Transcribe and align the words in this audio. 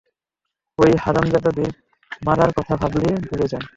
ওই 0.77 0.91
হারামজাদাদের 1.03 1.69
মারার 2.21 2.51
কথা 2.57 2.73
ভাবলে, 2.75 3.09
ভুলে 3.27 3.45
যান। 3.47 3.63